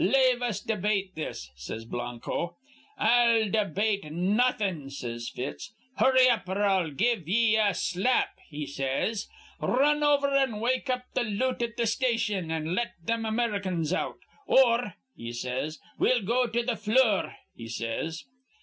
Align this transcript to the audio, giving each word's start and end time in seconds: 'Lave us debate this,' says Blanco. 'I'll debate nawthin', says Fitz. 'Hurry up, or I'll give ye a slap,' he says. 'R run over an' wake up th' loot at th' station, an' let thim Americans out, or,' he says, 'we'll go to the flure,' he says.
'Lave 0.03 0.41
us 0.41 0.59
debate 0.61 1.13
this,' 1.13 1.51
says 1.55 1.85
Blanco. 1.85 2.55
'I'll 2.97 3.51
debate 3.51 4.03
nawthin', 4.11 4.89
says 4.89 5.29
Fitz. 5.29 5.75
'Hurry 5.97 6.27
up, 6.27 6.49
or 6.49 6.63
I'll 6.63 6.89
give 6.89 7.27
ye 7.27 7.55
a 7.55 7.75
slap,' 7.75 8.39
he 8.49 8.65
says. 8.65 9.27
'R 9.59 9.69
run 9.77 10.01
over 10.01 10.29
an' 10.35 10.59
wake 10.59 10.89
up 10.89 11.03
th' 11.13 11.23
loot 11.23 11.61
at 11.61 11.77
th' 11.77 11.87
station, 11.87 12.49
an' 12.49 12.73
let 12.73 12.95
thim 13.05 13.27
Americans 13.27 13.93
out, 13.93 14.17
or,' 14.47 14.95
he 15.15 15.31
says, 15.31 15.77
'we'll 15.99 16.23
go 16.23 16.47
to 16.47 16.63
the 16.63 16.75
flure,' 16.75 17.35
he 17.55 17.67
says. 17.67 18.23